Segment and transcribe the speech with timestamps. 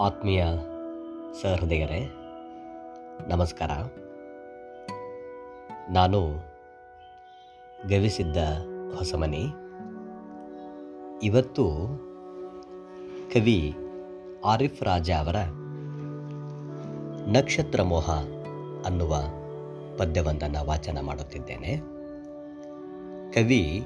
[0.00, 0.44] ಆತ್ಮೀಯ
[1.42, 2.10] ಸಹೃದಯರೇ,
[3.28, 3.70] ನಮಸ್ಕಾರ.
[5.90, 6.30] ನಾನು
[7.88, 8.36] ಗವಿಸಿದ್ದ
[8.98, 9.46] ಹೊಸಮನಿ.
[11.22, 11.70] ಇವತ್ತು
[13.34, 13.74] ಕವಿ
[14.44, 15.36] ಆರಿಫ್ ರಾಜ ಅವರ
[17.26, 18.10] ನಕ್ಷತ್ರ ಮೋಹ
[18.84, 19.16] ಅನ್ನುವ
[19.98, 21.76] ಪದ್ಯವೊಂದನ್ನು ವಾಚನ ಮಾಡುತ್ತಿದ್ದೇನೆ.
[23.32, 23.84] ಕವಿ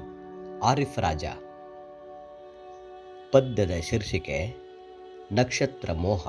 [0.63, 1.25] ಆರಿಫ್ ರಾಜ
[3.31, 4.68] ಪದ್ಯದ ಶೀರ್ಷಿಕೆ
[5.31, 6.27] ನಕ್ಷತ್ರ ಮೋಹ.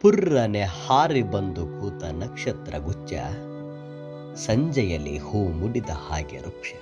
[0.00, 3.12] ಪುರ್ರನೆ ಹಾರಿ ಬಂದು ಕೂತ ನಕ್ಷತ್ರ ಗುಚ್ಚ
[4.36, 6.72] ಸಂಜೆಯಲ್ಲಿ ಹೂ ಮುಡಿದ ಹಾಗೆ ವೃಕ್ಷ.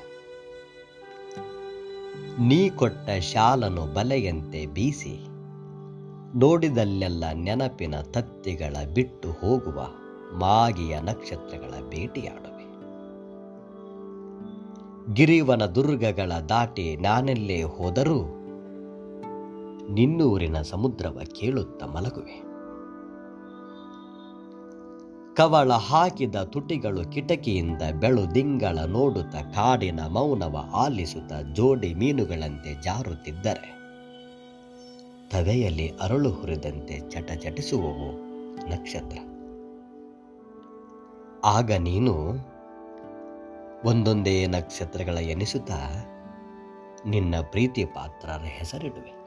[2.41, 5.15] ನೀ ಕೊಟ್ಟ ಶಾಲನು ಬಲೆಯಂತೆ ಬೀಸಿ,
[6.39, 9.81] ನೋಡಿದಲ್ಲೆಲ್ಲ ನೆನಪಿನ ತತ್ತಿಗಳ ಬಿಟ್ಟು ಹೋಗುವ
[10.39, 12.58] ಮಾಗಿಯ ನಕ್ಷತ್ರಗಳ ಭೇಟಿಯಾಡುವೆ
[15.13, 18.23] ಗಿರಿವನ ದುರ್ಗಗಳ ದಾಟಿ ನಾನೆಲ್ಲೇ ಹೋದರೂ
[19.93, 22.43] ನಿನ್ನೂರಿನ ಸಮುದ್ರವ ಕೇಳುತ್ತ ಮಲಗುವೆ.
[25.35, 33.79] ಕವಳ ಹಾಕಿದ ತುಟಿಗಳು ಕಿಟಕಿಯಿಂದ ಬೆಳು ದಿಂಗಳ ನೋಡುತ್ತ ಕಾಡಿನ ಮೌನವ ಆಲಿಸುತ್ತ ಜೋಡಿ ಮೀನುಗಳಂತೆ ಜಾರುತ್ತಿದ್ದರೆ.
[35.31, 38.13] ತವೆಯಲ್ಲಿ ಅರಳು ಹುರಿದಂತೆ ಚಟ ಚಟಿಸುವವು
[38.71, 39.19] ನಕ್ಷತ್ರ.
[41.45, 42.15] ಆಗ ನೀನು
[43.85, 45.77] ಒಂದೊಂದೇ ನಕ್ಷತ್ರಗಳ ಎನಿಸುತ್ತಾ
[47.07, 49.19] ನಿನ್ನ ಪ್ರೀತಿ ಪಾತ್ರರ ಹೆಸರಿಡುವೆ.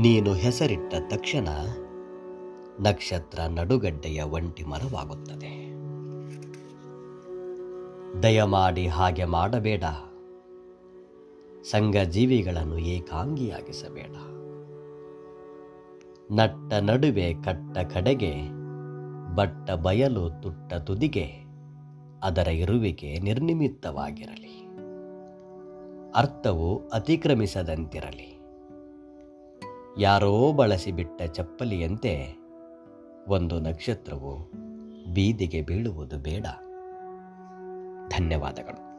[0.00, 1.48] ನೀನು ಹೆಸರಿಟ್ಟ ತಕ್ಷಣ
[2.80, 5.74] ನಕ್ಷತ್ರ ನಡುಗಡ್ಡೆಯ ಒಂಟಿ ಮರವಾಗುತ್ತದೆ.
[8.22, 9.84] ದಯಮಾಡಿ ಹಾಗೆ ಮಾಡಬೇಡ.
[11.62, 14.16] ಸಂಘ ಜೀವಿಗಳನ್ನು ಏಕಾಂಗಿಯಾಗಿಸಬೇಡ.
[16.32, 18.34] ನಟ್ಟ ನಡುವೆ ಕಟ್ಟ ಕಡೆಗೆ,
[19.34, 21.43] ಬಟ್ಟ ಬಯಲು ತುಟ್ಟ ತುದಿಗೆ
[22.24, 24.64] ಅದರ ಇರುವಿಕೆ ನಿರ್ನಿಮಿತ್ತವಾಗಿರಲಿ.
[26.14, 28.38] ಅರ್ಥವು ಅತಿಕ್ರಮಿಸದಂತಿರಲಿ.
[29.98, 32.36] ಯಾರೋ ಬಳಸಿಬಿಟ್ಟ ಚಪ್ಪಲಿಯಂತೆ
[33.28, 34.50] ಒಂದು ನಕ್ಷತ್ರವು
[35.12, 36.46] ಬೀದಿಗೆ ಬೀಳುವುದು ಬೇಡ.
[38.08, 38.93] ಧನ್ಯವಾದಗಳು.